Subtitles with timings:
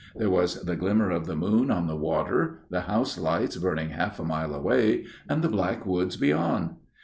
[0.15, 4.19] There was the glimmer of the moon on the water, the house lights burning half
[4.19, 6.71] a mile away, and the black woods beyond.